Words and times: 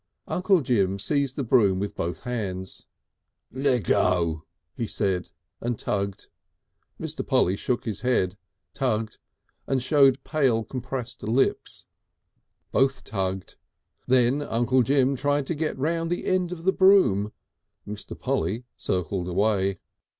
Uncle 0.27 0.61
Jim 0.61 0.97
seized 0.97 1.35
the 1.35 1.43
broom 1.43 1.77
with 1.79 1.93
both 1.95 2.21
hands. 2.21 2.87
"Lea 3.51 3.77
go!" 3.77 4.45
he 4.75 4.87
said, 4.87 5.29
and 5.59 5.77
tugged. 5.77 6.25
Mr. 6.99 7.23
Polly 7.23 7.55
shook 7.55 7.85
his 7.85 8.01
head, 8.01 8.35
tugged, 8.73 9.19
and 9.67 9.83
showed 9.83 10.23
pale, 10.23 10.63
compressed 10.63 11.21
lips. 11.21 11.85
Both 12.71 13.03
tugged. 13.03 13.57
Then 14.07 14.41
Uncle 14.41 14.81
Jim 14.81 15.15
tried 15.15 15.45
to 15.45 15.53
get 15.53 15.77
round 15.77 16.09
the 16.09 16.25
end 16.25 16.51
of 16.51 16.63
the 16.63 16.73
broom; 16.73 17.31
Mr. 17.87 18.19
Polly 18.19 18.63
circled 18.77 19.27
away. 19.29 19.77